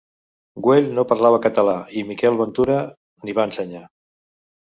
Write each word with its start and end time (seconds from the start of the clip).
Güell 0.67 0.87
no 0.99 1.03
parlava 1.09 1.41
català 1.43 1.75
i 1.99 2.03
Miquel 2.11 2.39
Ventura 2.41 2.79
n'hi 3.27 3.35
va 3.41 3.47
ensenyar. 3.51 3.85